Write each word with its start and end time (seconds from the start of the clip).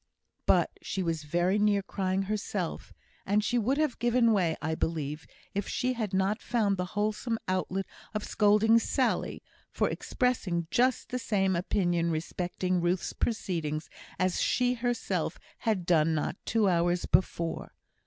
But 0.47 0.71
she 0.81 1.03
was 1.03 1.25
very 1.25 1.59
near 1.59 1.83
crying 1.83 2.23
herself; 2.23 2.91
and 3.23 3.43
she 3.43 3.59
would 3.59 3.77
have 3.77 3.99
given 3.99 4.33
way, 4.33 4.57
I 4.59 4.73
believe, 4.73 5.27
if 5.53 5.67
she 5.67 5.93
had 5.93 6.11
not 6.11 6.41
found 6.41 6.75
the 6.75 6.85
wholesome 6.97 7.37
outlet 7.47 7.85
of 8.15 8.23
scolding 8.23 8.79
Sally, 8.79 9.43
for 9.69 9.87
expressing 9.91 10.65
just 10.71 11.09
the 11.09 11.19
same 11.19 11.55
opinion 11.55 12.09
respecting 12.09 12.81
Ruth's 12.81 13.13
proceedings 13.13 13.91
as 14.17 14.41
she 14.41 14.73
herself 14.73 15.37
had 15.59 15.85
done 15.85 16.15
not 16.15 16.35
two 16.47 16.67
hours 16.67 17.05
before. 17.05 17.75